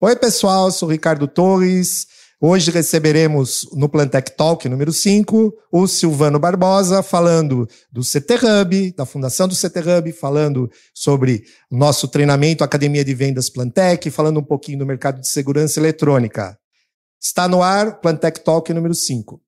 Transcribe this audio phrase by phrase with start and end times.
[0.00, 2.06] Oi, pessoal, sou Ricardo Torres.
[2.40, 9.04] Hoje receberemos no Plantec Talk número 5 o Silvano Barbosa falando do CT Hub, da
[9.04, 14.78] fundação do CT Hub, falando sobre nosso treinamento Academia de Vendas Plantec, falando um pouquinho
[14.78, 16.56] do mercado de segurança eletrônica.
[17.20, 19.42] Está no ar Plantec Talk número 5.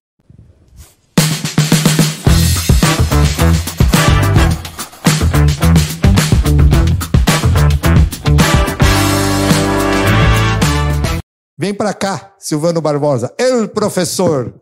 [11.61, 13.35] Vem para cá, Silvano Barbosa.
[13.39, 14.59] Eu, professor.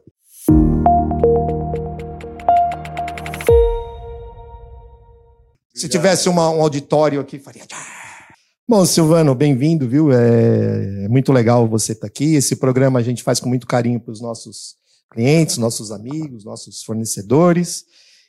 [5.73, 7.63] Se tivesse uma, um auditório aqui, faria.
[8.69, 10.11] Bom, Silvano, bem-vindo, viu?
[10.11, 12.35] É, é, muito legal você estar tá aqui.
[12.35, 14.75] Esse programa a gente faz com muito carinho para os nossos
[15.13, 17.85] clientes, nossos amigos, nossos fornecedores.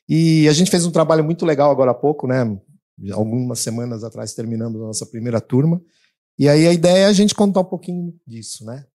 [0.07, 2.55] E a gente fez um trabalho muito legal agora há pouco, né?
[3.13, 5.81] Algumas semanas atrás terminamos a nossa primeira turma.
[6.39, 8.85] E aí a ideia é a gente contar um pouquinho disso, né?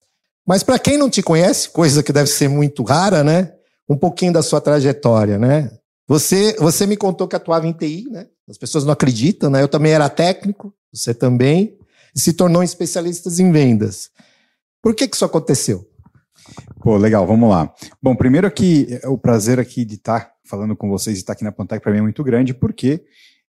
[0.47, 3.53] Mas para quem não te conhece, coisa que deve ser muito rara, né?
[3.87, 5.71] Um pouquinho da sua trajetória, né?
[6.09, 8.27] Você, você me contou que atuava em TI, né?
[8.49, 9.61] As pessoas não acreditam, né?
[9.61, 11.77] Eu também era técnico, você também,
[12.17, 14.11] e se tornou especialista em vendas.
[14.83, 15.87] Por que que isso aconteceu?
[16.83, 17.75] Pô, legal, vamos lá.
[18.03, 21.53] Bom, primeiro aqui, o prazer aqui de estar falando com vocês e estar aqui na
[21.53, 23.05] Plantec para mim é muito grande, porque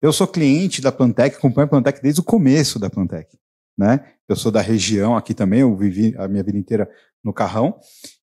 [0.02, 3.36] eu sou cliente da Plantec, acompanho a Plantec desde o começo da Plantec
[3.76, 4.00] né?
[4.28, 6.88] Eu sou da região aqui também, eu vivi a minha vida inteira
[7.22, 7.78] no Carrão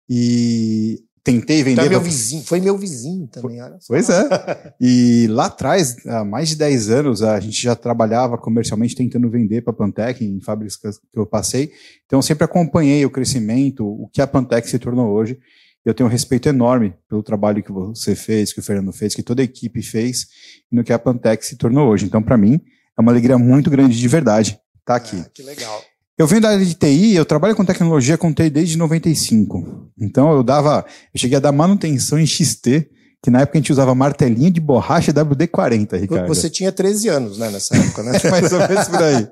[0.09, 1.73] e tentei vender.
[1.73, 3.93] Então é meu vizinho, foi meu vizinho também, olha só.
[3.93, 4.73] Pois é.
[4.81, 9.61] E lá atrás, há mais de 10 anos, a gente já trabalhava comercialmente tentando vender
[9.61, 11.71] para a Pantec em fábricas que eu passei.
[12.05, 15.39] Então eu sempre acompanhei o crescimento, o que a Pantec se tornou hoje.
[15.85, 19.23] Eu tenho um respeito enorme pelo trabalho que você fez, que o Fernando fez, que
[19.23, 20.27] toda a equipe fez,
[20.71, 22.05] e no que a Pantec se tornou hoje.
[22.05, 22.61] Então, para mim,
[22.97, 25.17] é uma alegria muito grande de verdade Tá aqui.
[25.17, 25.81] Ah, que legal.
[26.17, 29.91] Eu venho da área de TI, eu trabalho com tecnologia com TI desde 95.
[29.99, 32.87] Então eu dava, eu cheguei a dar manutenção em XT,
[33.21, 36.27] que na época a gente usava martelinho de borracha WD-40, Ricardo.
[36.27, 38.11] Você tinha 13 anos, né, nessa época, né?
[38.29, 39.27] Mais ou menos por aí.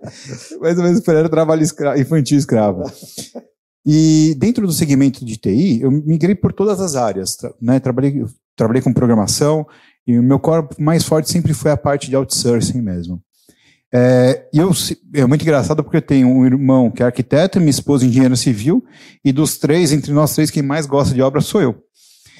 [0.59, 2.83] Mais ou menos por aí, era trabalho escravo, infantil escravo.
[3.85, 7.79] E dentro do segmento de TI, eu migrei por todas as áreas, né?
[7.79, 8.23] Trabalhei,
[8.55, 9.67] trabalhei com programação,
[10.07, 13.21] e o meu corpo mais forte sempre foi a parte de outsourcing mesmo.
[13.93, 14.71] É, eu,
[15.13, 18.83] é muito engraçado porque eu tenho um irmão que é arquiteto, minha esposa engenheiro civil,
[19.23, 21.75] e dos três, entre nós três, quem mais gosta de obra sou eu.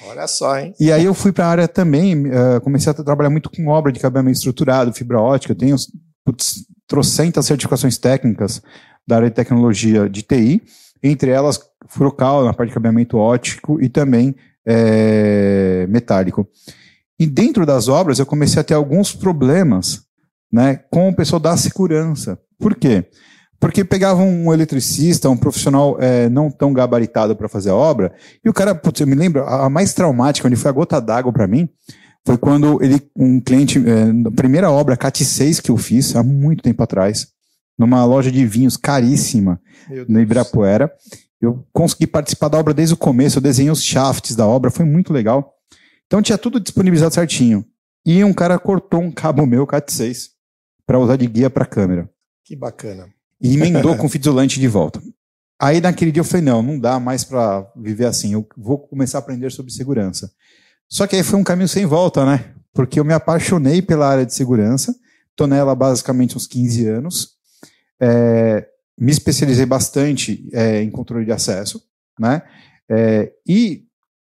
[0.08, 0.74] Olha só, hein?
[0.80, 3.92] E aí eu fui para a área também, uh, comecei a trabalhar muito com obra
[3.92, 5.76] de cabeamento estruturado, fibra ótica, eu tenho
[6.24, 8.62] putz, trocentas certificações técnicas
[9.06, 10.62] da área de tecnologia de TI,
[11.02, 14.34] entre elas Furocal, na parte de cabeamento ótico e também
[14.66, 16.48] é, metálico.
[17.18, 20.02] E dentro das obras eu comecei a ter alguns problemas
[20.52, 22.38] né, com o pessoal da segurança.
[22.58, 23.06] Por quê?
[23.58, 28.12] Porque pegavam um eletricista, um profissional é, não tão gabaritado para fazer a obra,
[28.44, 31.32] e o cara, putz, eu me lembro, a mais traumática, onde foi a gota d'água
[31.32, 31.68] para mim,
[32.26, 36.22] foi quando ele, um cliente, é, na primeira obra, CAT 6 que eu fiz, há
[36.22, 37.28] muito tempo atrás,
[37.78, 39.60] numa loja de vinhos caríssima,
[40.08, 40.92] no Ibirapuera.
[41.40, 44.84] Eu consegui participar da obra desde o começo, eu desenhei os shafts da obra, foi
[44.84, 45.54] muito legal.
[46.06, 47.64] Então tinha tudo disponibilizado certinho.
[48.04, 50.31] E um cara cortou um cabo meu, CAT 6
[50.92, 52.06] para usar de guia para câmera.
[52.44, 53.08] Que bacana.
[53.40, 55.02] E emendou com o fita isolante de volta.
[55.58, 59.16] Aí naquele dia eu falei, não, não dá mais para viver assim, eu vou começar
[59.16, 60.30] a aprender sobre segurança.
[60.86, 62.52] Só que aí foi um caminho sem volta, né?
[62.74, 64.94] Porque eu me apaixonei pela área de segurança,
[65.30, 67.30] estou nela basicamente uns 15 anos,
[67.98, 71.82] é, me especializei bastante é, em controle de acesso,
[72.20, 72.42] né?
[72.90, 73.84] É, e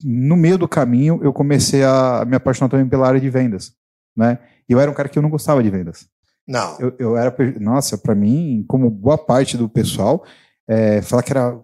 [0.05, 3.73] no meio do caminho eu comecei a me apaixonar também pela área de vendas,
[4.15, 4.39] né?
[4.69, 6.07] E eu era um cara que eu não gostava de vendas.
[6.47, 6.79] Não.
[6.79, 7.35] Eu, eu era.
[7.61, 10.25] Nossa, para mim, como boa parte do pessoal,
[10.69, 11.61] é, falar que era.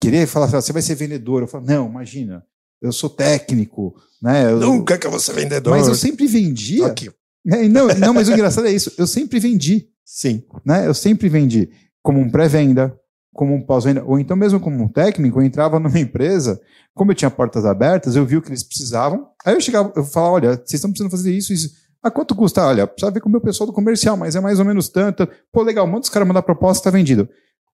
[0.00, 1.42] Querer falar assim, você vai ser vendedor.
[1.42, 2.44] Eu falo, não, imagina,
[2.82, 3.94] eu sou técnico.
[4.20, 4.50] Né?
[4.50, 5.70] Eu, Nunca que eu vou ser vendedor.
[5.70, 6.86] Mas eu sempre vendia.
[6.86, 7.10] Aqui.
[7.46, 8.92] É, não, não, mas o engraçado é isso.
[8.98, 9.88] Eu sempre vendi.
[10.04, 10.42] Sim.
[10.64, 10.86] Né?
[10.86, 11.70] Eu sempre vendi
[12.02, 12.94] como um pré-venda,
[13.32, 16.60] como um pós-venda, ou então mesmo como um técnico, eu entrava numa empresa,
[16.94, 19.28] como eu tinha portas abertas, eu vi o que eles precisavam.
[19.44, 21.70] Aí eu chegava, eu falava, olha, vocês estão precisando fazer isso, isso.
[22.04, 22.62] A quanto custa?
[22.62, 25.26] Olha, precisa ver com o meu pessoal do comercial, mas é mais ou menos tanto.
[25.50, 27.26] Pô, legal, manda os caras mandar proposta, está vendido.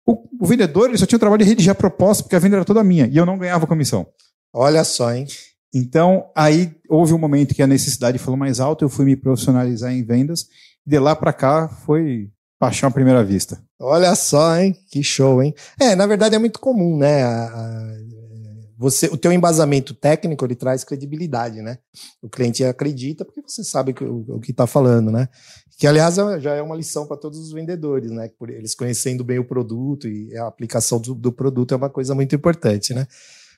[0.06, 2.54] O, o, vendedor ele só tinha o trabalho de redigir a proposta, porque a venda
[2.54, 4.06] era toda minha, e eu não ganhava comissão.
[4.54, 5.26] Olha só, hein?
[5.74, 9.92] Então, aí houve um momento que a necessidade falou mais alto, eu fui me profissionalizar
[9.92, 10.46] em vendas,
[10.86, 13.60] e de lá para cá foi paixão à primeira vista.
[13.80, 14.76] Olha só, hein?
[14.90, 15.52] Que show, hein?
[15.80, 17.24] É, na verdade é muito comum, né?
[17.24, 18.09] A, a
[18.80, 21.76] você, o teu embasamento técnico ele traz credibilidade, né?
[22.22, 25.28] O cliente acredita porque você sabe que, o, o que está falando, né?
[25.78, 28.30] Que aliás é, já é uma lição para todos os vendedores, né?
[28.38, 32.14] Por eles conhecendo bem o produto e a aplicação do, do produto é uma coisa
[32.14, 33.06] muito importante, né?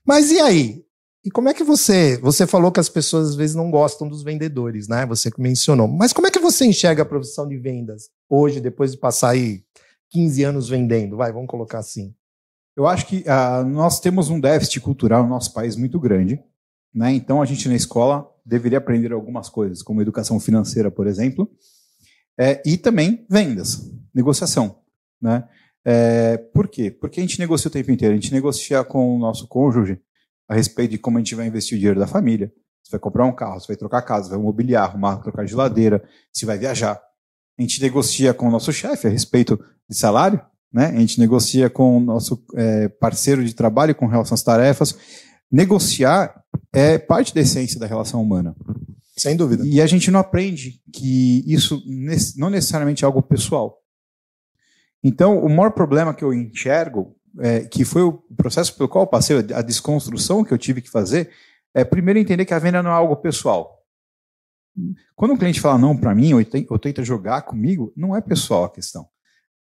[0.05, 0.85] Mas e aí?
[1.25, 4.25] E como é que você, você falou que as pessoas às vezes não gostam dos
[4.25, 5.07] vendedores, né?
[5.07, 5.87] Você mencionou.
[5.87, 9.63] Mas como é que você enxerga a profissão de vendas hoje, depois de passar aí
[10.11, 11.17] 15 anos vendendo?
[11.17, 12.13] Vai, vamos colocar assim.
[12.77, 16.43] Eu acho que uh, nós temos um déficit cultural no nosso país muito grande.
[16.95, 17.13] Né?
[17.13, 21.51] Então, a gente na escola deveria aprender algumas coisas, como educação financeira, por exemplo,
[22.39, 24.81] é, e também vendas, negociação.
[25.21, 25.47] Né?
[25.85, 26.91] É, por quê?
[26.91, 28.15] Porque a gente negocia o tempo inteiro.
[28.15, 30.01] A gente negocia com o nosso cônjuge
[30.49, 32.53] a respeito de como a gente vai investir o dinheiro da família.
[32.83, 36.03] Você vai comprar um carro, você vai trocar casa, vai mobiliar, arrumar, trocar geladeira,
[36.33, 37.01] se vai viajar.
[37.59, 40.41] A gente negocia com o nosso chefe a respeito de salário,
[40.73, 40.87] né?
[40.87, 44.97] A gente negocia com o nosso é, parceiro de trabalho com relação às tarefas.
[45.51, 46.43] Negociar
[46.73, 48.57] é parte da essência da relação humana.
[49.17, 49.67] Sem dúvida.
[49.67, 51.83] E a gente não aprende que isso
[52.37, 53.79] não necessariamente é algo pessoal.
[55.05, 59.09] Então, o maior problema que eu enxergo, é, que foi o processo pelo qual eu
[59.09, 61.31] passei, a desconstrução que eu tive que fazer,
[61.75, 63.79] é primeiro entender que a venda não é algo pessoal.
[65.15, 68.71] Quando um cliente fala não para mim ou tenta jogar comigo, não é pessoal a
[68.71, 69.07] questão.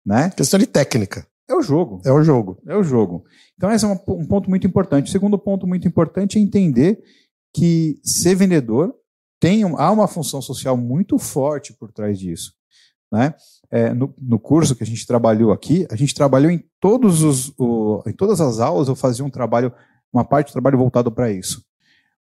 [0.08, 0.30] Né?
[0.30, 1.26] Questão de técnica.
[1.46, 2.00] É o jogo.
[2.02, 2.58] É o jogo.
[2.66, 3.24] É o jogo.
[3.58, 5.08] Então, esse é um, um ponto muito importante.
[5.08, 6.98] O segundo ponto muito importante é entender
[7.52, 8.94] que ser vendedor
[9.38, 12.54] tem há uma função social muito forte por trás disso.
[13.12, 13.34] Né?
[13.70, 17.52] É, no, no, curso que a gente trabalhou aqui, a gente trabalhou em todos os
[17.58, 19.72] o, em todas as aulas, eu fazia um trabalho,
[20.10, 21.62] uma parte do trabalho voltado para isso.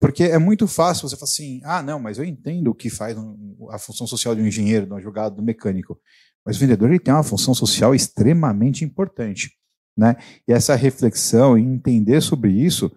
[0.02, 3.18] Porque é muito fácil você falar assim, ah, não, mas eu entendo o que faz
[3.18, 5.98] um, a função social de um engenheiro, de um advogado, do mecânico.
[6.46, 9.52] Mas o vendedor ele tem uma função social extremamente importante.
[9.98, 10.16] Né?
[10.48, 12.92] E essa reflexão e entender sobre isso,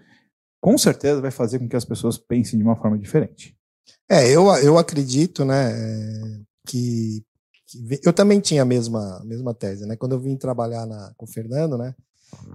[0.63, 3.57] com certeza vai fazer com que as pessoas pensem de uma forma diferente.
[4.09, 5.73] É, eu, eu acredito, né,
[6.67, 7.25] que,
[7.67, 9.97] que eu também tinha a mesma, a mesma tese, né?
[9.97, 11.95] Quando eu vim trabalhar na, com o Fernando, né,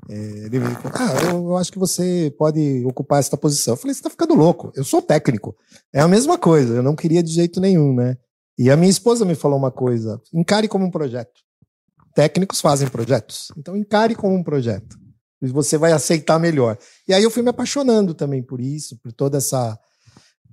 [0.09, 3.73] é, ele me falou, ah, eu, eu, acho que você pode ocupar essa posição.
[3.73, 5.55] Eu falei, você tá ficando louco, eu sou técnico.
[5.93, 8.17] É a mesma coisa, eu não queria de jeito nenhum, né?
[8.57, 11.41] E a minha esposa me falou uma coisa: encare como um projeto.
[12.15, 13.51] Técnicos fazem projetos.
[13.55, 14.97] Então encare como um projeto.
[15.41, 16.77] E você vai aceitar melhor.
[17.07, 19.77] E aí eu fui me apaixonando também por isso, por toda essa.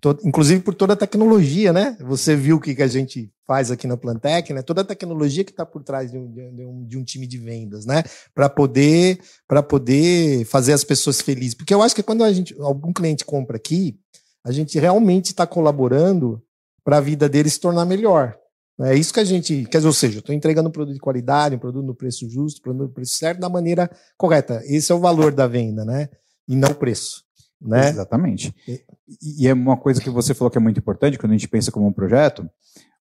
[0.01, 1.97] Todo, inclusive por toda a tecnologia, né?
[2.01, 4.61] Você viu o que, que a gente faz aqui na Plantec, né?
[4.61, 7.39] Toda a tecnologia que está por trás de um, de, um, de um, time de
[7.39, 8.03] vendas, né?
[8.35, 9.19] Para poder,
[9.67, 11.55] poder fazer as pessoas felizes.
[11.55, 13.99] Porque eu acho que quando a gente, algum cliente compra aqui,
[14.45, 16.43] a gente realmente está colaborando
[16.85, 18.37] para a vida dele se tornar melhor.
[18.81, 19.65] É isso que a gente.
[19.67, 22.59] Quer dizer, ou seja, estou entregando um produto de qualidade, um produto no preço justo,
[22.59, 24.61] um produto no preço certo, da maneira correta.
[24.65, 26.09] Esse é o valor da venda, né?
[26.49, 27.23] E não o preço.
[27.61, 27.89] Né?
[27.89, 28.55] Exatamente.
[29.39, 31.71] E, é uma coisa que você falou que é muito importante quando a gente pensa
[31.71, 32.49] como um projeto.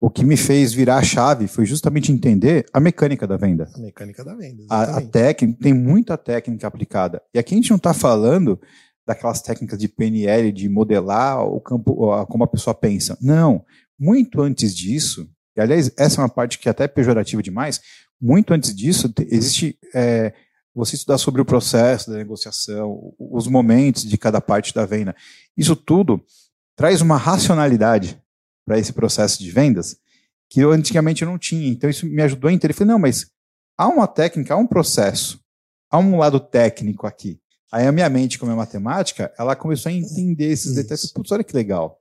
[0.00, 3.69] O que me fez virar a chave foi justamente entender a mecânica da venda.
[3.75, 4.62] A mecânica da venda.
[4.70, 7.20] A, a técnica, tem muita técnica aplicada.
[7.34, 8.61] E aqui a gente não está falando
[9.06, 13.17] daquelas técnicas de PNL, de modelar o campo, como a pessoa pensa.
[13.20, 13.64] Não.
[13.99, 17.81] Muito antes disso, e aliás, essa é uma parte que é até pejorativa demais,
[18.20, 20.32] muito antes disso, existe é,
[20.75, 25.14] você estudar sobre o processo da negociação, os momentos de cada parte da venda.
[25.56, 26.23] Isso tudo
[26.75, 28.20] traz uma racionalidade
[28.67, 29.97] para esse processo de vendas
[30.50, 31.69] que eu antigamente não tinha.
[31.69, 32.73] Então isso me ajudou a entender.
[32.73, 33.31] Eu falei, não, mas
[33.79, 35.41] há uma técnica, há um processo,
[35.91, 37.41] há um lado técnico aqui.
[37.70, 41.12] Aí a minha mente, como é matemática, ela começou a entender esses detalhes.
[41.12, 42.00] Putz, olha que legal.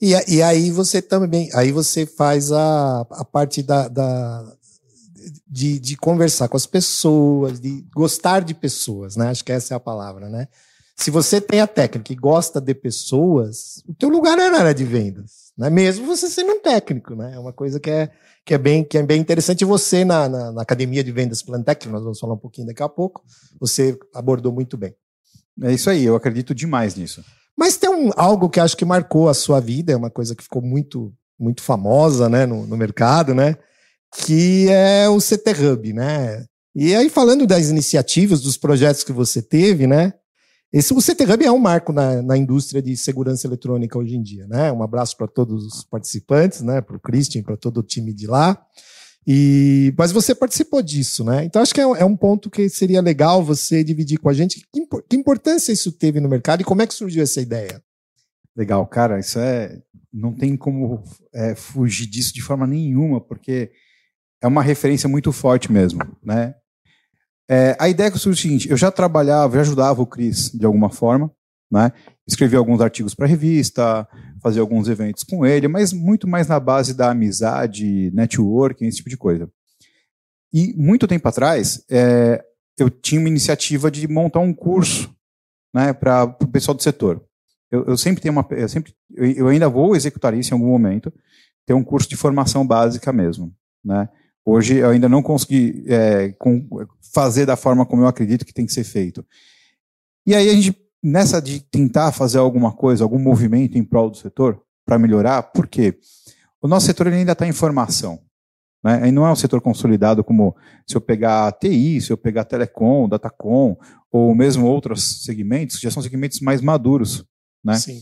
[0.00, 4.56] E, e aí você também, aí você faz a, a parte da, da
[5.46, 9.28] de, de conversar com as pessoas, de gostar de pessoas, né?
[9.28, 10.48] Acho que essa é a palavra, né?
[10.96, 14.74] Se você tem a técnica e gosta de pessoas, o teu lugar é na área
[14.74, 15.68] de vendas, né?
[15.68, 17.34] Mesmo você sendo um técnico, né?
[17.34, 18.10] É uma coisa que é,
[18.44, 19.64] que é, bem, que é bem interessante.
[19.64, 22.88] Você, na, na, na Academia de Vendas Plantec, nós vamos falar um pouquinho daqui a
[22.88, 23.22] pouco,
[23.60, 24.94] você abordou muito bem.
[25.62, 27.22] É isso aí, eu acredito demais nisso.
[27.56, 30.42] Mas tem um, algo que acho que marcou a sua vida, é uma coisa que
[30.42, 33.56] ficou muito, muito famosa né, no, no mercado, né?
[34.16, 36.46] Que é o CT Hub, né?
[36.74, 40.14] E aí, falando das iniciativas, dos projetos que você teve, né?
[40.76, 44.22] Esse, o CT Hub é um marco na, na indústria de segurança eletrônica hoje em
[44.22, 44.70] dia, né?
[44.70, 46.82] Um abraço para todos os participantes, né?
[46.82, 48.62] Para o Christian, para todo o time de lá.
[49.26, 51.44] E, mas você participou disso, né?
[51.44, 54.68] Então acho que é, é, um ponto que seria legal você dividir com a gente.
[54.70, 57.82] Que, que, importância isso teve no mercado e como é que surgiu essa ideia?
[58.54, 59.80] Legal, cara, isso é.
[60.12, 61.02] Não tem como
[61.32, 63.70] é, fugir disso de forma nenhuma, porque
[64.42, 66.54] é uma referência muito forte mesmo, né?
[67.48, 70.66] É, a ideia é, é o seguinte: eu já trabalhava, já ajudava o Cris de
[70.66, 71.30] alguma forma,
[71.70, 71.92] né?
[72.56, 74.06] Alguns artigos para revista,
[74.42, 79.10] fazia alguns eventos com ele, mas muito mais na base da amizade, networking, esse tipo
[79.10, 79.48] de coisa.
[80.52, 82.44] E muito tempo atrás, é,
[82.78, 85.14] eu tinha uma iniciativa de montar um curso
[85.74, 87.22] né, para o pessoal do setor.
[87.70, 91.12] Eu, eu, sempre tenho uma, eu sempre, eu ainda vou executar isso em algum momento,
[91.66, 93.52] ter um curso de formação básica mesmo,
[93.84, 94.08] né?
[94.48, 96.68] Hoje eu ainda não consegui é, com,
[97.12, 99.26] fazer da forma como eu acredito que tem que ser feito.
[100.24, 104.16] E aí a gente, nessa de tentar fazer alguma coisa, algum movimento em prol do
[104.16, 105.98] setor, para melhorar, por quê?
[106.62, 108.20] O nosso setor ainda está em formação.
[108.84, 109.08] Né?
[109.08, 113.08] E não é um setor consolidado como se eu pegar TI, se eu pegar telecom,
[113.08, 113.76] datacom,
[114.12, 117.24] ou mesmo outros segmentos, já são segmentos mais maduros.
[117.64, 117.74] Né?
[117.74, 118.00] Sim.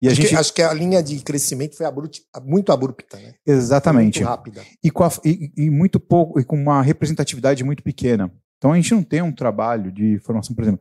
[0.00, 0.28] E acho, gente...
[0.28, 3.34] que, acho, que, a linha de crescimento foi abrupt, muito abrupta, né?
[3.44, 4.20] Exatamente.
[4.20, 4.62] Muito rápida.
[4.82, 8.32] E, com a, e, e, muito pouco, e com uma representatividade muito pequena.
[8.58, 10.80] Então a gente não tem um trabalho de formação, por exemplo.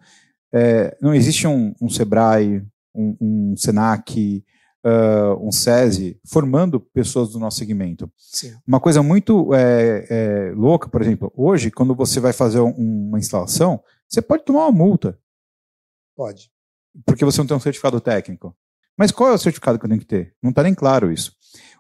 [0.54, 4.44] É, não existe um, um Sebrae, um, um Senac,
[4.86, 8.12] uh, um SESI formando pessoas do nosso segmento.
[8.18, 8.56] Sim.
[8.66, 12.72] Uma coisa muito é, é, louca, por exemplo, hoje, quando você vai fazer um,
[13.10, 15.20] uma instalação, você pode tomar uma multa.
[16.16, 16.52] Pode.
[17.06, 18.56] Porque você não tem um certificado técnico.
[18.98, 20.34] Mas qual é o certificado que eu tenho que ter?
[20.42, 21.32] Não está nem claro isso.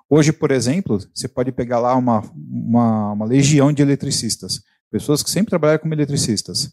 [0.09, 5.29] Hoje, por exemplo, você pode pegar lá uma, uma, uma, legião de eletricistas, pessoas que
[5.29, 6.71] sempre trabalharam como eletricistas.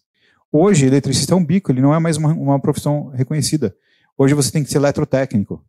[0.52, 3.74] Hoje, eletricista é um bico, ele não é mais uma, uma profissão reconhecida.
[4.16, 5.64] Hoje você tem que ser eletrotécnico.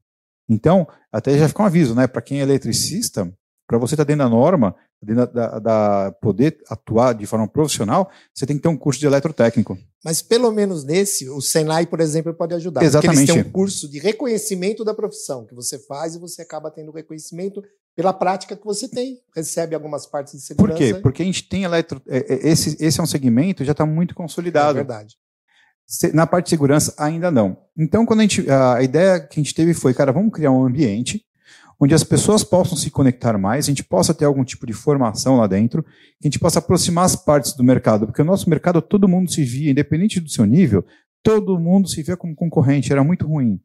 [0.48, 2.06] Então, até já fica um aviso, né?
[2.06, 3.34] Para quem é eletricista,
[3.66, 8.46] para você estar tá dentro da norma, da, da, poder atuar de forma profissional, você
[8.46, 9.78] tem que ter um curso de eletrotécnico.
[10.04, 12.84] Mas pelo menos nesse, o Senai, por exemplo, pode ajudar.
[12.84, 13.18] Exatamente.
[13.18, 16.72] Porque eles têm um curso de reconhecimento da profissão que você faz e você acaba
[16.72, 17.64] tendo reconhecimento
[17.96, 19.20] pela prática que você tem.
[19.36, 20.78] Recebe algumas partes de segurança.
[20.78, 20.94] Por quê?
[20.96, 22.02] Porque a gente tem eletro...
[22.08, 24.72] É, é, esse, esse é um segmento já está muito consolidado.
[24.72, 25.16] É verdade.
[26.14, 27.58] Na parte de segurança, ainda não.
[27.78, 30.66] Então, quando a, gente, a ideia que a gente teve foi, cara, vamos criar um
[30.66, 31.24] ambiente
[31.80, 35.38] onde as pessoas possam se conectar mais, a gente possa ter algum tipo de formação
[35.38, 35.90] lá dentro, que
[36.24, 39.44] a gente possa aproximar as partes do mercado, porque o nosso mercado todo mundo se
[39.44, 40.86] via, independente do seu nível,
[41.22, 43.60] todo mundo se via como concorrente, era muito ruim.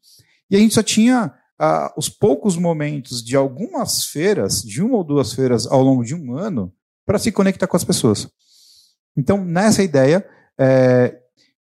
[0.50, 5.04] E a gente só tinha ah, os poucos momentos de algumas feiras, de uma ou
[5.04, 6.72] duas feiras ao longo de um ano,
[7.06, 8.28] para se conectar com as pessoas.
[9.16, 10.26] Então, nessa ideia,
[10.58, 11.16] é,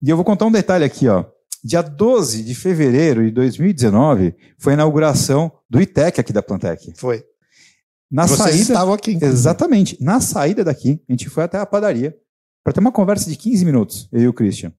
[0.02, 1.24] e eu vou contar um detalhe aqui, ó.
[1.64, 6.92] Dia 12 de fevereiro de 2019 foi a inauguração do ITEC aqui da Plantec.
[6.96, 7.24] Foi.
[8.10, 9.16] Na Vocês saída, estavam aqui.
[9.22, 9.96] Exatamente.
[10.02, 12.16] Na saída daqui, a gente foi até a padaria
[12.64, 14.72] para ter uma conversa de 15 minutos, eu e o Christian.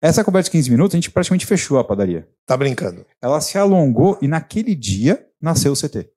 [0.00, 2.28] Essa conversa de 15 minutos, a gente praticamente fechou a padaria.
[2.46, 3.04] Tá brincando.
[3.20, 6.08] Ela se alongou e naquele dia nasceu o CT.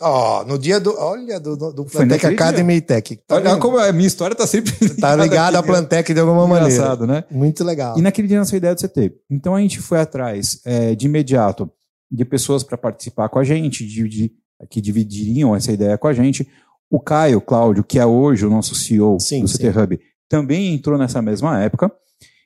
[0.00, 0.94] Ó, oh, no dia do.
[0.98, 3.16] Olha, do, do, Plantec Academy Tech.
[3.26, 4.72] Tá olha como a minha história tá sempre.
[5.00, 7.26] Tá ligada à Plantec de alguma Engraçado, maneira.
[7.30, 7.36] né?
[7.36, 7.98] Muito legal.
[7.98, 9.14] E naquele dia nasceu a ideia do CT.
[9.30, 11.70] Então a gente foi atrás é, de imediato
[12.10, 14.32] de pessoas para participar com a gente, de, de,
[14.68, 16.46] que dividiriam essa ideia com a gente.
[16.90, 19.78] O Caio Cláudio, que é hoje o nosso CEO sim, do CT sim.
[19.78, 21.90] Hub, também entrou nessa mesma época.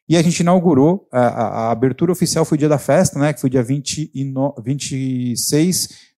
[0.09, 3.33] E a gente inaugurou, a, a, a abertura oficial foi o dia da festa, né?
[3.33, 6.10] Que foi dia 20 e no, 26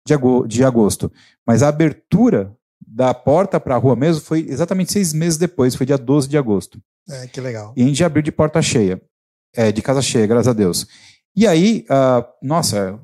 [0.47, 1.13] de agosto.
[1.47, 2.55] Mas a abertura
[2.87, 6.37] da porta para a rua mesmo foi exatamente seis meses depois, foi dia 12 de
[6.37, 6.81] agosto.
[7.09, 7.73] É, que legal.
[7.77, 9.01] E a gente abriu de porta cheia,
[9.55, 10.87] é, de casa cheia, graças a Deus.
[11.35, 13.01] E aí, uh, nossa,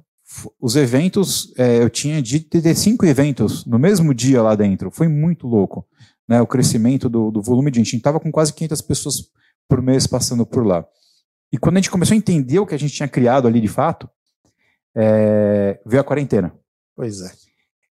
[0.61, 5.09] os eventos, é, eu tinha de ter cinco eventos no mesmo dia lá dentro, foi
[5.09, 5.87] muito louco.
[6.29, 7.87] Né, o crescimento do, do volume de gente.
[7.87, 9.15] A gente estava com quase 500 pessoas
[9.67, 10.85] por mês passando por lá.
[11.51, 13.69] E quando a gente começou a entender o que a gente tinha criado ali de
[13.69, 14.07] fato,
[14.95, 16.53] é, veio a quarentena.
[16.99, 17.31] Pois é.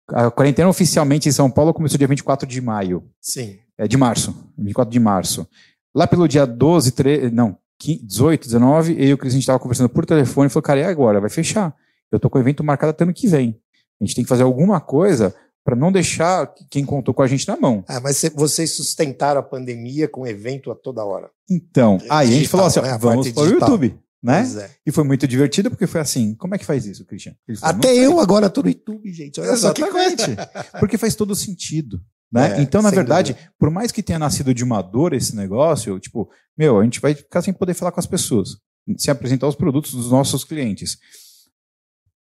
[0.08, 3.08] A quarentena oficialmente em São Paulo começou dia 24 de maio.
[3.20, 3.56] Sim.
[3.78, 4.34] É de março.
[4.58, 5.46] 24 de março.
[5.94, 9.60] Lá pelo dia 12, 13, não, 18, 19, eu e o Cris, a gente estava
[9.60, 11.20] conversando por telefone e falou, cara, e agora?
[11.20, 11.72] Vai fechar.
[12.10, 13.60] Eu tô com o evento marcado até ano que vem.
[14.00, 15.32] A gente tem que fazer alguma coisa
[15.64, 17.84] para não deixar quem contou com a gente na mão.
[17.86, 21.30] Ah, mas vocês sustentaram a pandemia com evento a toda hora.
[21.48, 22.98] Então, aí a gente falou assim, né?
[22.98, 24.42] vamos para o YouTube né?
[24.42, 24.70] É.
[24.86, 27.34] E foi muito divertido porque foi assim, como é que faz isso, Christian?
[27.60, 29.40] Falou, Até eu agora tô no YouTube, gente.
[29.40, 30.22] Olha Exatamente.
[30.22, 30.50] só que coisa.
[30.80, 32.00] porque faz todo sentido.
[32.32, 32.58] Né?
[32.58, 33.52] É, então, na verdade, dúvida.
[33.58, 37.14] por mais que tenha nascido de uma dor esse negócio, tipo, meu, a gente vai
[37.14, 38.56] ficar sem poder falar com as pessoas,
[38.98, 40.98] sem apresentar os produtos dos nossos clientes.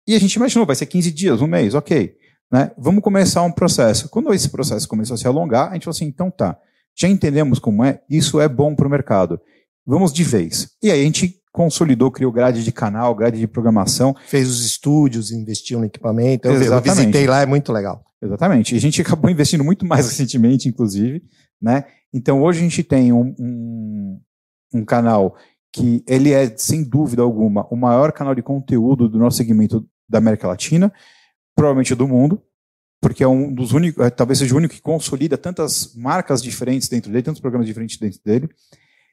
[0.08, 2.15] E a gente imaginou, vai ser 15 dias, um mês, ok.
[2.51, 2.72] Né?
[2.77, 4.08] Vamos começar um processo.
[4.08, 6.58] Quando esse processo começou a se alongar, a gente falou assim, então tá,
[6.96, 9.39] já entendemos como é, isso é bom para o mercado.
[9.86, 10.70] Vamos de vez.
[10.82, 14.16] E aí a gente consolidou, criou grade de canal, grade de programação.
[14.27, 16.48] Fez os estúdios, investiu no equipamento.
[16.48, 18.04] Eu, eu visitei lá, é muito legal.
[18.22, 18.74] Exatamente.
[18.74, 21.24] E a gente acabou investindo muito mais recentemente, inclusive.
[21.62, 21.86] Né?
[22.13, 24.22] Então hoje a gente tem um, um,
[24.74, 25.36] um canal
[25.74, 30.18] que ele é, sem dúvida alguma, o maior canal de conteúdo do nosso segmento da
[30.18, 30.92] América Latina,
[31.56, 32.42] provavelmente do mundo,
[33.01, 36.88] porque é um dos únicos, é, talvez seja o único que consolida tantas marcas diferentes
[36.88, 38.50] dentro dele, tantos programas diferentes dentro dele.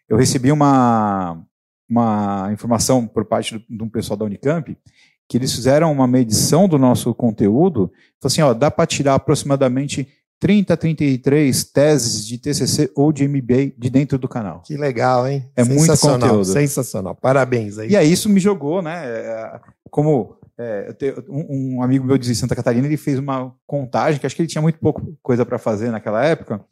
[0.09, 1.45] Eu recebi uma,
[1.95, 4.77] uma informação por parte de um pessoal da Unicamp
[5.29, 10.07] que eles fizeram uma medição do nosso conteúdo, falou assim, ó, dá para tirar aproximadamente
[10.39, 14.61] 30, 33 teses de TCC ou de MBA de dentro do canal.
[14.61, 15.49] Que legal, hein?
[15.57, 16.45] É muito conteúdo.
[16.45, 17.15] Sensacional.
[17.15, 17.91] Parabéns aí.
[17.91, 19.07] E aí isso me jogou, né?
[19.07, 19.61] É,
[19.91, 20.95] como é,
[21.29, 24.49] um, um, amigo meu de Santa Catarina, ele fez uma contagem, que acho que ele
[24.49, 26.63] tinha muito pouco coisa para fazer naquela época.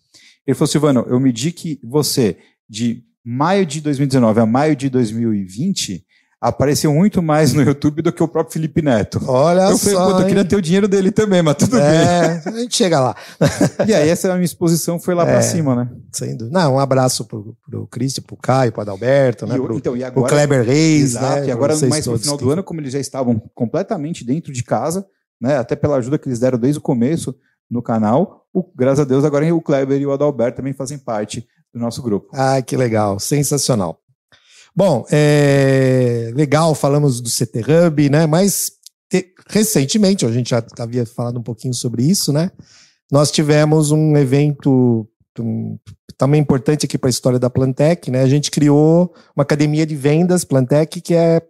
[0.47, 2.37] Ele falou, Silvano, eu medi que você,
[2.69, 6.05] de maio de 2019 a maio de 2020,
[6.43, 9.21] apareceu muito mais no YouTube do que o próprio Felipe Neto.
[9.29, 10.21] Olha eu falei, só.
[10.21, 12.53] eu queria ter o dinheiro dele também, mas tudo é, bem.
[12.53, 13.15] A gente chega lá.
[13.87, 15.89] e aí, essa minha exposição foi lá é, para cima, né?
[16.11, 16.59] Sem dúvida.
[16.59, 19.55] Não, um abraço pro, pro Cristian, pro Caio, pro Adalberto, né?
[19.55, 21.47] E, pro, então, e agora, pro Kleber Reis, exato, né?
[21.47, 22.45] E agora, mais no final que...
[22.45, 25.07] do ano, como eles já estavam completamente dentro de casa,
[25.41, 25.59] né?
[25.59, 27.33] Até pela ajuda que eles deram desde o começo
[27.71, 31.47] no canal, o, graças a Deus, agora o Kleber e o Adalberto também fazem parte
[31.73, 32.29] do nosso grupo.
[32.33, 33.99] Ah, que legal, sensacional.
[34.75, 38.27] Bom, é legal, falamos do CT Hub, né?
[38.27, 38.73] Mas
[39.11, 42.51] te, recentemente, a gente já havia falado um pouquinho sobre isso, né?
[43.11, 45.07] Nós tivemos um evento
[45.39, 45.79] um,
[46.17, 48.23] também importante aqui para a história da Plantec, né?
[48.23, 51.43] A gente criou uma academia de vendas Plantec que é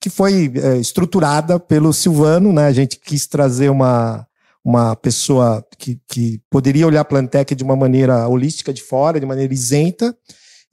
[0.00, 2.66] que foi é, estruturada pelo Silvano, né?
[2.66, 4.27] A gente quis trazer uma
[4.68, 9.24] uma pessoa que, que poderia olhar a Plantec de uma maneira holística de fora, de
[9.24, 10.14] maneira isenta,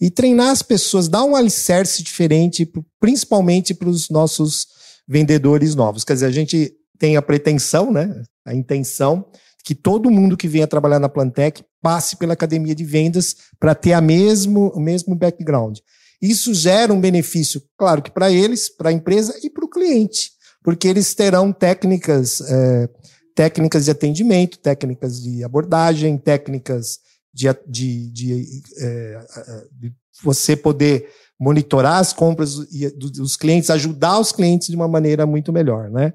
[0.01, 4.67] e treinar as pessoas, dar um alicerce diferente, principalmente para os nossos
[5.07, 6.03] vendedores novos.
[6.03, 9.25] Quer dizer, a gente tem a pretensão, né, a intenção
[9.63, 13.93] que todo mundo que venha trabalhar na Plantec passe pela academia de vendas para ter
[13.93, 15.79] a mesmo, o mesmo background.
[16.21, 20.31] Isso gera um benefício, claro que para eles, para a empresa e para o cliente,
[20.61, 22.89] porque eles terão técnicas, é,
[23.36, 27.00] técnicas de atendimento, técnicas de abordagem, técnicas
[27.34, 29.27] de, de, de, é,
[29.74, 32.56] de você poder monitorar as compras
[32.96, 36.13] dos clientes, ajudar os clientes de uma maneira muito melhor, né?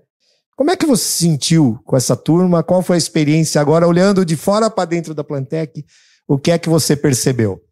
[0.57, 2.63] Como é que você se sentiu com essa turma?
[2.63, 5.85] Qual foi a experiência agora, olhando de fora para dentro da Plantec?
[6.27, 7.63] O que é que você percebeu?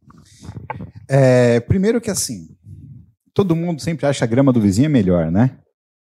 [1.09, 2.49] É, primeiro que assim,
[3.33, 5.59] todo mundo sempre acha a grama do vizinho é melhor, né?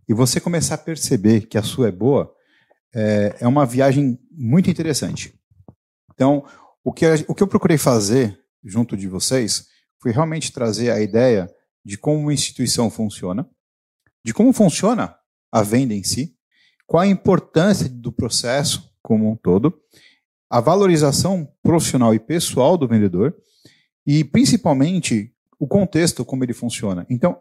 [0.08, 2.33] E você começar a perceber que a sua é boa
[2.94, 5.34] é, é uma viagem muito interessante.
[6.12, 6.44] Então,
[6.82, 9.66] o que, o que eu procurei fazer junto de vocês
[10.00, 11.50] foi realmente trazer a ideia
[11.84, 13.48] de como uma instituição funciona,
[14.24, 15.16] de como funciona
[15.50, 16.36] a venda em si,
[16.86, 19.74] qual a importância do processo como um todo,
[20.48, 23.36] a valorização profissional e pessoal do vendedor
[24.06, 27.06] e, principalmente, o contexto como ele funciona.
[27.10, 27.38] Então,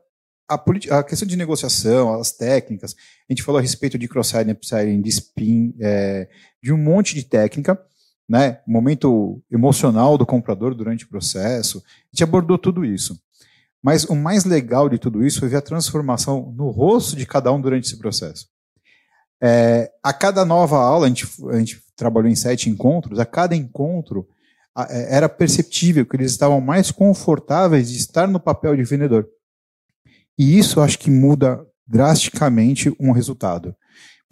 [0.53, 2.95] a, a questão de negociação, as técnicas,
[3.29, 6.27] a gente falou a respeito de cross-selling, upselling, de spin, é,
[6.61, 7.79] de um monte de técnica,
[8.27, 11.79] né, momento emocional do comprador durante o processo.
[11.79, 13.19] A gente abordou tudo isso.
[13.81, 17.51] Mas o mais legal de tudo isso foi ver a transformação no rosto de cada
[17.51, 18.47] um durante esse processo.
[19.41, 23.53] É, a cada nova aula, a gente, a gente trabalhou em sete encontros, a cada
[23.53, 24.25] encontro
[24.73, 29.27] a, é, era perceptível que eles estavam mais confortáveis de estar no papel de vendedor.
[30.37, 33.75] E isso acho que muda drasticamente um resultado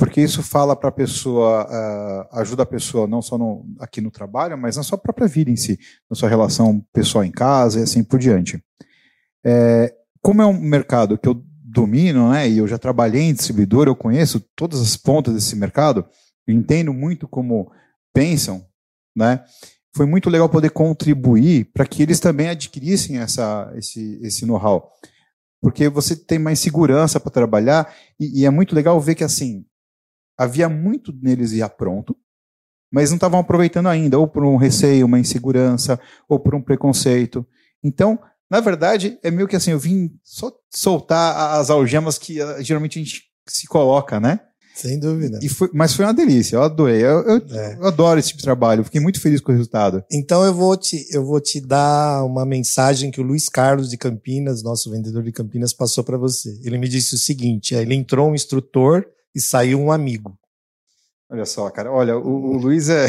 [0.01, 4.09] porque isso fala para a pessoa, uh, ajuda a pessoa não só no, aqui no
[4.09, 5.77] trabalho, mas na sua própria vida em si,
[6.09, 8.59] na sua relação pessoal em casa e assim por diante.
[9.45, 13.85] É, como é um mercado que eu domino, né, e eu já trabalhei em distribuidor,
[13.85, 16.03] eu conheço todas as pontas desse mercado,
[16.47, 17.71] entendo muito como
[18.11, 18.65] pensam,
[19.15, 19.43] né,
[19.95, 24.91] foi muito legal poder contribuir para que eles também adquirissem essa, esse, esse know-how.
[25.62, 29.63] Porque você tem mais segurança para trabalhar e, e, é muito legal ver que, assim,
[30.38, 32.15] havia muito neles já pronto,
[32.91, 37.45] mas não estavam aproveitando ainda, ou por um receio, uma insegurança, ou por um preconceito.
[37.84, 38.19] Então,
[38.50, 43.00] na verdade, é meio que assim, eu vim só soltar as algemas que uh, geralmente
[43.00, 44.41] a gente se coloca, né?
[44.73, 45.39] Sem dúvida.
[45.49, 47.03] Foi, mas foi uma delícia, eu adorei.
[47.03, 47.77] Eu, eu, é.
[47.79, 50.03] eu, adoro esse tipo de trabalho, fiquei muito feliz com o resultado.
[50.12, 53.97] Então eu vou, te, eu vou te dar uma mensagem que o Luiz Carlos de
[53.97, 56.57] Campinas, nosso vendedor de Campinas, passou para você.
[56.63, 59.05] Ele me disse o seguinte: ele entrou um instrutor
[59.36, 60.38] e saiu um amigo.
[61.29, 61.91] Olha só, cara.
[61.91, 63.07] Olha, o, o Luiz é.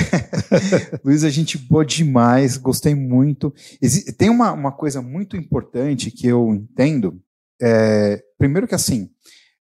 [1.05, 3.53] Luiz é gente boa demais, gostei muito.
[4.16, 7.20] Tem uma, uma coisa muito importante que eu entendo.
[7.61, 9.11] É, primeiro que assim,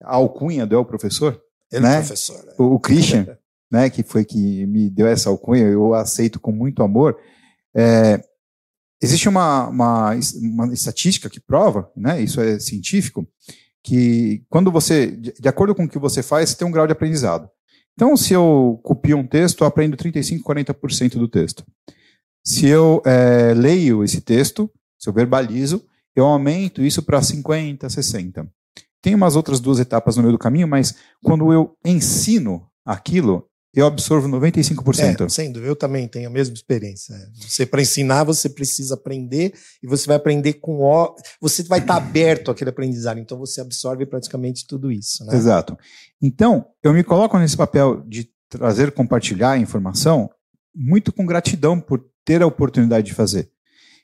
[0.01, 1.39] a alcunha do El Professor.
[1.71, 1.95] Ele né?
[1.95, 2.45] é professor.
[2.47, 2.61] É.
[2.61, 3.37] O, o Christian,
[3.71, 7.17] né, que foi que me deu essa alcunha, eu aceito com muito amor.
[7.75, 8.21] É,
[9.01, 13.27] existe uma, uma, uma estatística que prova, né, isso é científico,
[13.83, 16.93] que quando você, de acordo com o que você faz, você tem um grau de
[16.93, 17.49] aprendizado.
[17.93, 21.65] Então, se eu copio um texto, eu aprendo 35, 40% do texto.
[22.45, 25.83] Se eu é, leio esse texto, se eu verbalizo,
[26.15, 28.47] eu aumento isso para 50, 60.
[29.01, 33.85] Tem umas outras duas etapas no meio do caminho, mas quando eu ensino aquilo, eu
[33.85, 35.25] absorvo 95%.
[35.25, 37.15] É, sem dúvida, eu também tenho a mesma experiência.
[37.35, 41.15] Você, para ensinar, você precisa aprender e você vai aprender com o.
[41.39, 45.23] Você vai estar aberto àquele aprendizado, então você absorve praticamente tudo isso.
[45.25, 45.35] Né?
[45.35, 45.77] Exato.
[46.19, 50.29] Então, eu me coloco nesse papel de trazer, compartilhar a informação,
[50.75, 53.51] muito com gratidão por ter a oportunidade de fazer.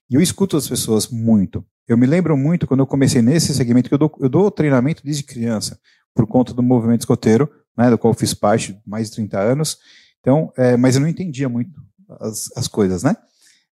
[0.10, 1.66] E eu escuto as pessoas muito.
[1.88, 5.04] Eu me lembro muito quando eu comecei nesse segmento, que eu dou, eu dou treinamento
[5.04, 5.80] desde criança,
[6.14, 9.78] por conta do movimento escoteiro né, do qual fiz parte mais de 30 anos.
[10.20, 11.72] Então, é, mas eu não entendia muito
[12.20, 13.16] as, as coisas, né?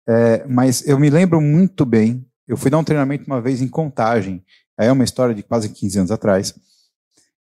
[0.08, 2.24] É, mas eu me lembro muito bem.
[2.46, 4.44] Eu fui dar um treinamento uma vez em Contagem.
[4.78, 6.54] É uma história de quase 15 anos atrás.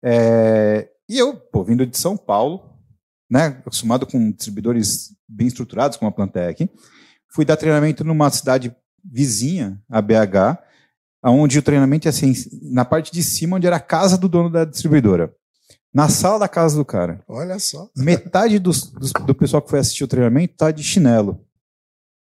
[0.03, 2.63] É, e eu, pô, vindo de São Paulo,
[3.31, 6.71] né, acostumado com distribuidores bem estruturados como a Plantec,
[7.29, 8.75] fui dar treinamento numa cidade
[9.11, 10.59] vizinha, a BH,
[11.25, 14.51] onde o treinamento ia assim, na parte de cima, onde era a casa do dono
[14.51, 15.35] da distribuidora
[15.97, 17.23] na sala da casa do cara.
[17.27, 17.89] Olha só.
[17.97, 21.43] Metade dos, dos, do pessoal que foi assistir o treinamento tá de chinelo.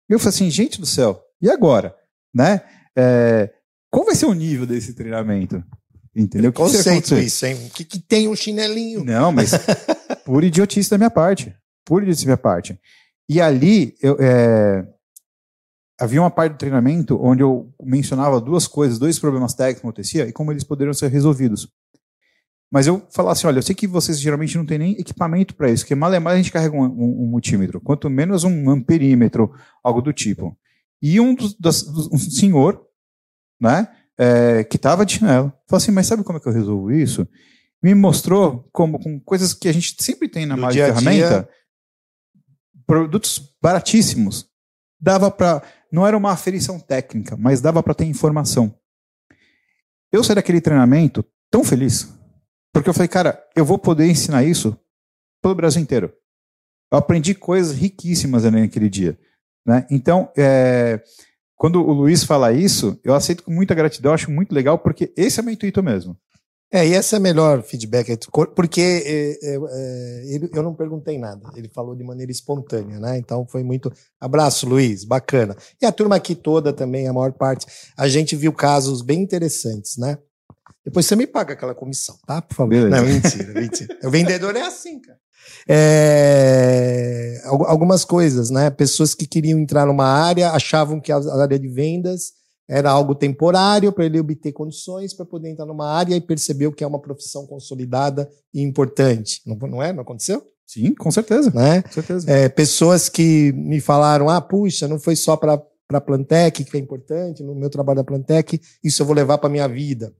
[0.10, 1.94] E eu falei assim, gente do céu, e agora?
[2.34, 2.62] Né?
[2.98, 3.50] É,
[3.92, 5.62] qual vai ser o nível desse treinamento?
[6.16, 6.54] Entendeu?
[6.54, 7.70] Que Conceito que isso, hein?
[7.74, 9.04] Que, que tem um chinelinho.
[9.04, 9.52] Não, mas
[10.24, 11.54] por idiotice da minha parte.
[11.84, 12.80] Por idiotice da minha parte.
[13.28, 14.88] E ali, eu, é,
[16.00, 20.28] havia uma parte do treinamento onde eu mencionava duas coisas, dois problemas técnicos que acontecia
[20.28, 21.68] e como eles poderiam ser resolvidos.
[22.72, 25.72] Mas eu falar assim, olha, eu sei que vocês geralmente não têm nem equipamento para
[25.72, 28.70] isso, porque mal é mal a gente carrega um, um, um, multímetro, quanto menos um
[28.70, 30.58] amperímetro, algo do tipo.
[31.02, 32.86] E um, dos, um senhor,
[33.60, 36.92] né, é, que estava de chinelo, falou assim, mas sabe como é que eu resolvo
[36.92, 37.28] isso?
[37.82, 41.48] Me mostrou como, com coisas que a gente sempre tem na de ferramenta,
[42.86, 44.50] produtos baratíssimos.
[45.00, 48.74] Dava para, não era uma aferição técnica, mas dava para ter informação.
[50.12, 52.14] Eu saí daquele treinamento tão feliz,
[52.74, 54.78] porque eu falei, cara, eu vou poder ensinar isso
[55.42, 56.14] pelo Brasil inteiro.
[56.92, 59.20] Eu aprendi coisas riquíssimas ali naquele dia.
[59.66, 59.86] Né?
[59.92, 61.02] Então, é,
[61.56, 65.40] quando o Luiz fala isso, eu aceito com muita gratidão, acho muito legal, porque esse
[65.40, 66.18] é o meu intuito mesmo.
[66.72, 68.18] É, e esse é o melhor feedback,
[68.54, 73.18] porque é, é, é, ele, eu não perguntei nada, ele falou de maneira espontânea, né?
[73.18, 73.92] Então foi muito.
[74.20, 75.56] Abraço, Luiz, bacana.
[75.82, 77.66] E a turma aqui toda também, a maior parte,
[77.98, 80.18] a gente viu casos bem interessantes, né?
[80.84, 82.42] Depois você me paga aquela comissão, tá?
[82.42, 82.70] Por favor.
[82.70, 82.96] Beleza.
[82.96, 84.00] Não, mentira, mentira.
[84.04, 85.20] O vendedor é assim, cara.
[85.70, 88.70] É, algumas coisas, né?
[88.70, 92.37] Pessoas que queriam entrar numa área achavam que a área de vendas
[92.68, 96.84] era algo temporário para ele obter condições para poder entrar numa área e percebeu que
[96.84, 99.42] é uma profissão consolidada e importante.
[99.46, 99.94] Não, não é?
[99.94, 100.44] Não aconteceu?
[100.66, 101.50] Sim, com certeza.
[101.52, 101.82] Né?
[101.82, 102.30] Com certeza.
[102.30, 105.62] É, pessoas que me falaram: ah, puxa, não foi só para
[105.94, 109.50] a Plantec que é importante, no meu trabalho da Plantec, isso eu vou levar para
[109.50, 110.14] minha vida.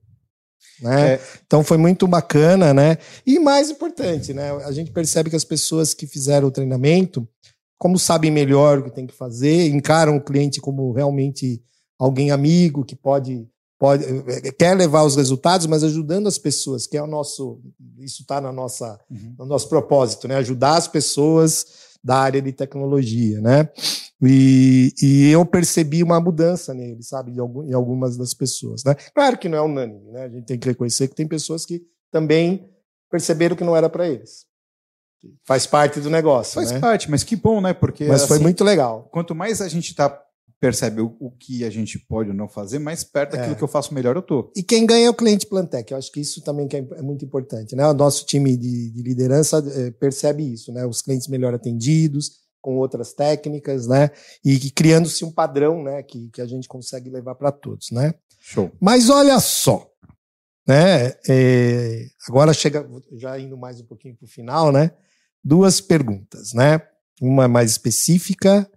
[0.80, 1.14] Né?
[1.14, 1.20] É.
[1.46, 2.96] Então foi muito bacana, né?
[3.26, 4.50] E mais importante, né?
[4.64, 7.28] A gente percebe que as pessoas que fizeram o treinamento,
[7.76, 11.62] como sabem melhor o que tem que fazer, encaram o cliente como realmente
[11.98, 14.04] alguém amigo que pode pode
[14.58, 17.60] quer levar os resultados, mas ajudando as pessoas, que é o nosso
[17.98, 19.34] isso está na nossa uhum.
[19.38, 20.36] no nosso propósito, né?
[20.36, 21.66] Ajudar as pessoas
[22.02, 23.68] da área de tecnologia, né?
[24.20, 28.96] E, e eu percebi uma mudança nele, sabe, de algum, em algumas das pessoas, né?
[29.14, 30.24] Claro que não é unânime, né?
[30.24, 32.68] A gente tem que reconhecer que tem pessoas que também
[33.10, 34.46] perceberam que não era para eles.
[35.44, 36.78] Faz parte do negócio, Faz né?
[36.78, 37.72] parte, mas que bom, né?
[37.72, 39.08] Porque mas assim, foi muito legal.
[39.12, 40.08] Quanto mais a gente está
[40.60, 43.54] percebe o, o, que a gente pode ou não fazer, mais perto daquilo é.
[43.54, 44.52] que eu faço melhor eu tô.
[44.56, 45.92] E quem ganha é o cliente Plantec.
[45.92, 47.76] Eu acho que isso também que é, é muito importante.
[47.76, 47.86] Né?
[47.86, 50.84] O nosso time de, de liderança é, percebe isso, né?
[50.84, 54.10] Os clientes melhor atendidos, com outras técnicas, né?
[54.44, 56.02] E criando-se um padrão, né?
[56.02, 58.14] Que, que a gente consegue levar para todos, né?
[58.40, 58.72] Show.
[58.80, 59.88] Mas olha só,
[60.66, 61.12] né?
[61.28, 64.90] É, agora chega, já indo mais um pouquinho para o final, né?
[65.42, 66.82] Duas perguntas, né?
[67.20, 68.68] Uma mais específica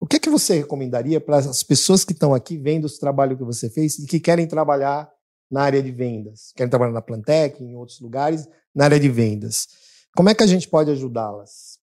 [0.00, 3.36] o que, é que você recomendaria para as pessoas que estão aqui vendo o trabalho
[3.36, 5.10] que você fez e que querem trabalhar
[5.50, 6.52] na área de vendas?
[6.54, 9.66] Querem trabalhar na Plantec, em outros lugares, na área de vendas.
[10.14, 11.78] Como é que a gente pode ajudá-las?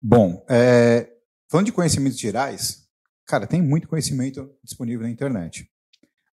[0.00, 1.10] Bom, é,
[1.50, 2.86] falando de conhecimentos gerais,
[3.26, 5.68] cara, tem muito conhecimento disponível na internet.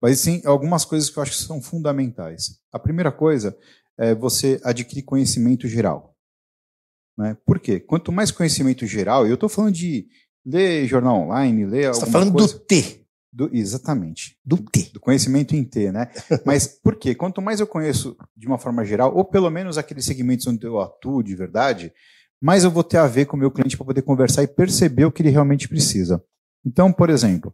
[0.02, 2.60] Mas sim, algumas coisas que eu acho que são fundamentais.
[2.72, 3.58] A primeira coisa
[3.98, 6.16] é você adquirir conhecimento geral.
[7.18, 7.38] Né?
[7.46, 7.82] Por quê?
[7.82, 10.08] Quanto mais conhecimento geral, eu estou falando de
[10.50, 12.54] lê jornal online, lê Você está falando coisa.
[12.54, 13.06] do T.
[13.32, 14.38] Do, exatamente.
[14.44, 14.90] Do T.
[14.94, 16.10] Do conhecimento em T, né?
[16.46, 17.14] Mas por quê?
[17.14, 20.80] Quanto mais eu conheço de uma forma geral, ou pelo menos aqueles segmentos onde eu
[20.80, 21.94] atuo de verdade,
[22.42, 25.06] mais eu vou ter a ver com o meu cliente para poder conversar e perceber
[25.06, 26.24] o que ele realmente precisa.
[26.66, 27.54] Então, por exemplo,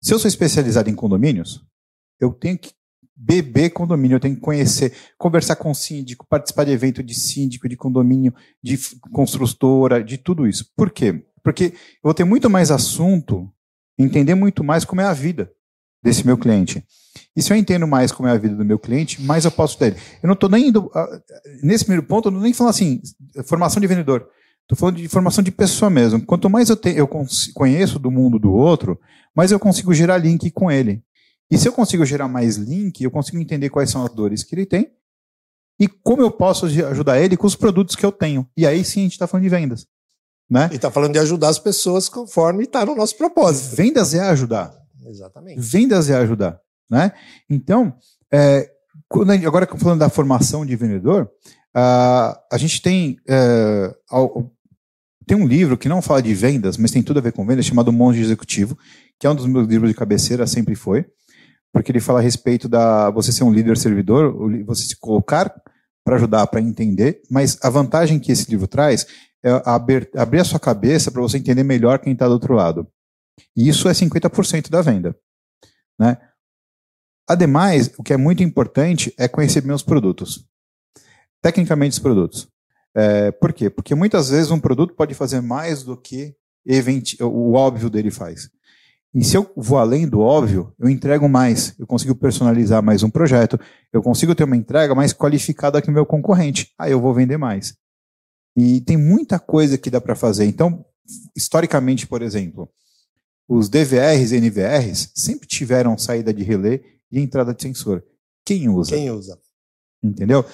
[0.00, 1.64] se eu sou especializado em condomínios,
[2.18, 2.72] eu tenho que
[3.14, 7.76] beber condomínio, eu tenho que conhecer, conversar com síndico, participar de evento de síndico, de
[7.76, 8.78] condomínio, de
[9.12, 10.72] construtora, de tudo isso.
[10.74, 11.22] Por quê?
[11.42, 11.72] Porque eu
[12.04, 13.50] vou ter muito mais assunto,
[13.98, 15.50] entender muito mais como é a vida
[16.02, 16.84] desse meu cliente.
[17.36, 19.78] E se eu entendo mais como é a vida do meu cliente, mais eu posso
[19.78, 19.96] ter.
[20.22, 20.90] Eu não estou nem indo.
[20.94, 21.20] Ah,
[21.62, 23.00] nesse primeiro ponto, eu não nem falando assim,
[23.44, 24.28] formação de vendedor.
[24.62, 26.24] Estou falando de formação de pessoa mesmo.
[26.24, 27.08] Quanto mais eu, te, eu
[27.54, 29.00] conheço do mundo do outro,
[29.34, 31.02] mais eu consigo gerar link com ele.
[31.50, 34.54] E se eu consigo gerar mais link, eu consigo entender quais são as dores que
[34.54, 34.92] ele tem
[35.80, 38.46] e como eu posso ajudar ele com os produtos que eu tenho.
[38.56, 39.86] E aí sim a gente está falando de vendas.
[40.50, 40.68] Né?
[40.72, 43.76] E está falando de ajudar as pessoas conforme está no nosso propósito.
[43.76, 44.74] Vendas é ajudar.
[45.06, 45.60] Exatamente.
[45.60, 46.58] Vendas é ajudar.
[46.90, 47.12] Né?
[47.48, 47.94] Então,
[48.32, 48.68] é,
[49.46, 51.30] agora falando da formação de vendedor,
[51.76, 54.50] uh, a gente tem, uh,
[55.24, 57.64] tem um livro que não fala de vendas, mas tem tudo a ver com vendas,
[57.64, 58.76] chamado Monge Executivo,
[59.18, 61.06] que é um dos meus livros de cabeceira, sempre foi,
[61.72, 64.34] porque ele fala a respeito da você ser um líder servidor,
[64.64, 65.54] você se colocar
[66.04, 69.06] para ajudar, para entender, mas a vantagem que esse livro traz
[69.42, 72.86] é abrir, abrir a sua cabeça para você entender melhor quem está do outro lado.
[73.56, 75.16] E isso é 50% da venda.
[75.98, 76.16] Né?
[77.28, 80.44] Ademais, o que é muito importante é conhecer meus produtos.
[81.42, 82.48] Tecnicamente, os produtos.
[82.94, 83.70] É, por quê?
[83.70, 86.34] Porque muitas vezes um produto pode fazer mais do que
[87.20, 88.50] o óbvio dele faz.
[89.12, 93.10] E se eu vou além do óbvio, eu entrego mais, eu consigo personalizar mais um
[93.10, 93.58] projeto,
[93.92, 96.72] eu consigo ter uma entrega mais qualificada que o meu concorrente.
[96.78, 97.74] Aí eu vou vender mais.
[98.56, 100.44] E tem muita coisa que dá para fazer.
[100.44, 100.84] Então,
[101.36, 102.70] historicamente, por exemplo,
[103.48, 108.04] os DVRs e NVRs sempre tiveram saída de relé e entrada de sensor.
[108.44, 108.94] Quem usa?
[108.94, 109.36] Quem usa?
[110.02, 110.44] Entendeu?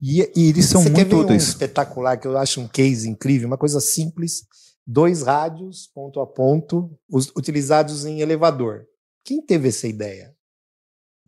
[0.00, 1.44] E, e eles são Você muito quer ver úteis.
[1.44, 4.42] um espetacular que eu acho um case incrível, uma coisa simples,
[4.86, 8.86] dois rádios ponto a ponto utilizados em elevador.
[9.24, 10.34] Quem teve essa ideia?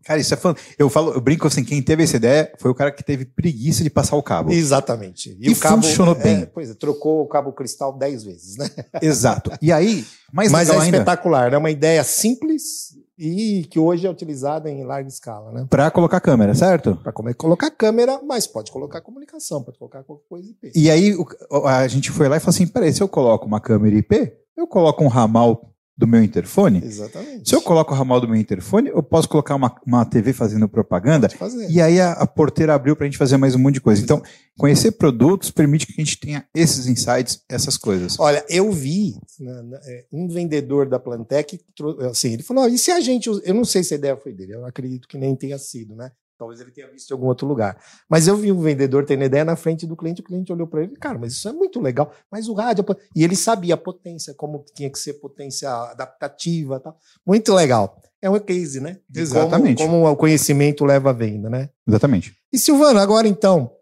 [0.04, 0.54] Cara, isso é fã.
[0.78, 3.82] Eu falo, eu brinco assim, quem teve essa ideia foi o cara que teve preguiça
[3.82, 4.52] de passar o cabo.
[4.52, 5.36] Exatamente.
[5.38, 6.46] E, e o cabo funcionou é, bem.
[6.46, 8.70] Pois é, trocou o cabo cristal dez vezes, né?
[9.02, 9.50] Exato.
[9.60, 14.10] E aí, mais Mas é ainda, espetacular, é uma ideia simples e que hoje é
[14.10, 15.66] utilizada em larga escala, né?
[15.68, 16.96] para colocar câmera, certo?
[16.96, 20.72] Para colocar câmera, mas pode colocar comunicação, pode colocar qualquer coisa IP.
[20.74, 21.16] E aí
[21.64, 24.66] a gente foi lá e falou assim: peraí, se eu coloco uma câmera IP, eu
[24.66, 26.80] coloco um ramal do meu interfone.
[26.84, 27.48] Exatamente.
[27.48, 30.68] Se eu coloco o ramal do meu interfone, eu posso colocar uma, uma TV fazendo
[30.68, 31.28] propaganda.
[31.68, 34.00] E aí a, a porteira abriu para a gente fazer mais um monte de coisa.
[34.00, 34.22] Então,
[34.56, 38.16] conhecer produtos permite que a gente tenha esses insights, essas coisas.
[38.20, 41.60] Olha, eu vi né, né, é, um vendedor da Plantec,
[42.08, 43.28] assim, ele falou: "Ó, e se a gente.
[43.28, 46.12] Eu não sei se a ideia foi dele, eu acredito que nem tenha sido, né?
[46.38, 47.76] Talvez ele tenha visto em algum outro lugar.
[48.08, 50.84] Mas eu vi um vendedor tendo ideia na frente do cliente, o cliente olhou para
[50.84, 52.12] ele, cara, mas isso é muito legal.
[52.30, 52.84] Mas o rádio.
[52.84, 56.96] po-" E ele sabia a potência, como tinha que ser potência adaptativa e tal.
[57.26, 58.00] Muito legal.
[58.22, 58.98] É um case, né?
[59.08, 59.78] De Exatamente.
[59.78, 61.70] Como, como o conhecimento leva à venda, né?
[61.86, 62.34] Exatamente.
[62.52, 63.72] E Silvano, agora então.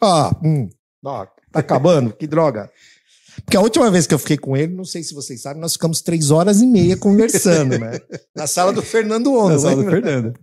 [0.00, 0.68] Ah, hum,
[1.04, 2.70] ó, tá acabando, que droga.
[3.44, 5.72] Porque a última vez que eu fiquei com ele, não sei se vocês sabem, nós
[5.72, 7.98] ficamos três horas e meia conversando, né?
[8.34, 9.68] Na sala do Fernando Onda.
[9.68, 9.90] lembra?
[9.90, 10.34] Fernando.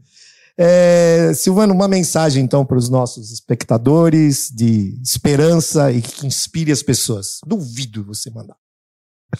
[0.63, 6.83] É, Silvano, uma mensagem então para os nossos espectadores de esperança e que inspire as
[6.83, 7.39] pessoas.
[7.43, 8.55] Duvido você mandar.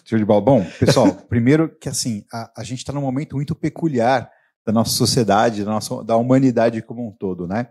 [0.03, 0.41] Show de bola.
[0.41, 4.31] Bom, pessoal, primeiro que assim, a, a gente está num momento muito peculiar
[4.65, 7.67] da nossa sociedade, da, nossa, da humanidade como um todo, né?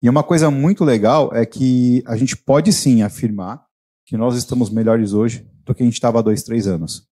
[0.00, 3.64] E uma coisa muito legal é que a gente pode sim afirmar
[4.06, 7.08] que nós estamos melhores hoje do que a gente estava há dois, três anos.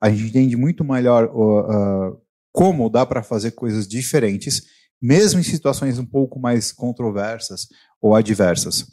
[0.00, 2.16] A gente entende muito melhor ó, ah,
[2.50, 7.68] como dá para fazer coisas diferentes, mesmo em situações um pouco mais controversas
[8.00, 8.86] ou adversas.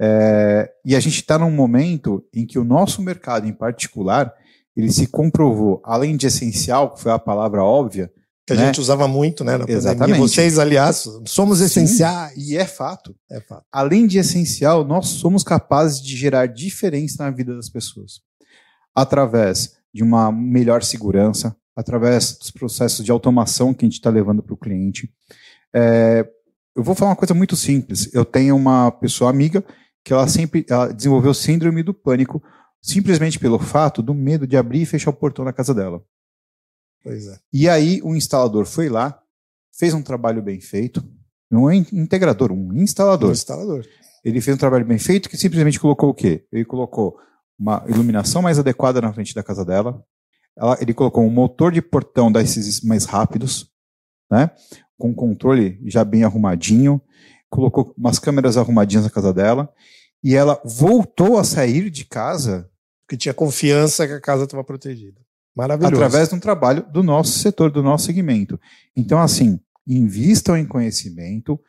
[0.00, 4.32] É, e a gente está num momento em que o nosso mercado, em particular,
[4.76, 8.10] ele se comprovou, além de essencial, que foi a palavra óbvia,
[8.46, 8.66] Que a Né?
[8.66, 9.58] gente usava muito, né?
[9.66, 10.20] Exatamente.
[10.20, 12.32] Vocês, aliás, somos essenciais.
[12.36, 13.12] e é fato.
[13.28, 13.64] É fato.
[13.72, 18.20] Além de essencial, nós somos capazes de gerar diferença na vida das pessoas.
[18.94, 24.42] Através de uma melhor segurança, através dos processos de automação que a gente está levando
[24.42, 25.12] para o cliente.
[25.74, 26.26] É,
[26.74, 28.12] eu vou falar uma coisa muito simples.
[28.14, 29.62] Eu tenho uma pessoa amiga
[30.02, 32.42] que ela sempre ela desenvolveu síndrome do pânico
[32.80, 36.02] simplesmente pelo fato do medo de abrir e fechar o portão da casa dela.
[37.02, 37.38] Pois é.
[37.52, 39.20] E aí o instalador foi lá,
[39.76, 41.02] fez um trabalho bem feito,
[41.50, 43.32] não é in- integrador, um Do instalador.
[43.32, 43.84] instalador.
[44.24, 46.44] Ele fez um trabalho bem feito que simplesmente colocou o quê?
[46.52, 47.16] Ele colocou
[47.58, 50.02] uma iluminação mais adequada na frente da casa dela.
[50.56, 53.70] Ela, ele colocou um motor de portão desses mais rápidos,
[54.30, 54.50] né?
[54.98, 57.00] Com controle já bem arrumadinho,
[57.50, 59.72] colocou umas câmeras arrumadinhas na casa dela,
[60.22, 62.70] e ela voltou a sair de casa.
[63.06, 65.20] Porque tinha confiança que a casa estava protegida.
[65.54, 65.94] Maravilhoso.
[65.94, 68.58] Através de um trabalho do nosso setor, do nosso segmento.
[68.96, 71.60] Então, assim, invistam em conhecimento,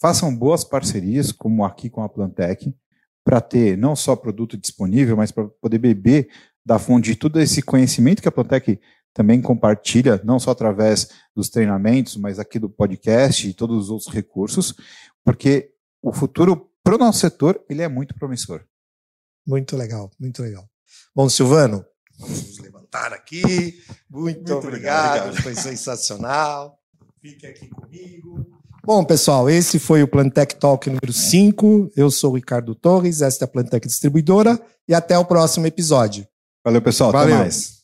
[0.00, 2.74] façam boas parcerias, como aqui com a Plantec,
[3.24, 6.28] para ter não só produto disponível, mas para poder beber
[6.64, 8.80] da fonte de todo esse conhecimento que a Plantec
[9.12, 14.12] também compartilha, não só através dos treinamentos, mas aqui do podcast e todos os outros
[14.12, 14.74] recursos,
[15.24, 15.70] porque
[16.02, 18.64] o futuro para o nosso setor ele é muito promissor.
[19.46, 20.68] Muito legal, muito legal.
[21.14, 21.84] Bom, Silvano,
[22.18, 23.42] vamos nos levantar aqui.
[24.08, 26.78] Muito, muito obrigado, obrigado, foi sensacional.
[27.20, 28.46] Fique aqui comigo.
[28.84, 31.92] Bom, pessoal, esse foi o Plantec Talk número 5.
[31.94, 36.26] Eu sou o Ricardo Torres, esta é a Plantec Distribuidora e até o próximo episódio.
[36.64, 37.12] Valeu, pessoal.
[37.12, 37.34] Valeu.
[37.34, 37.81] Até mais.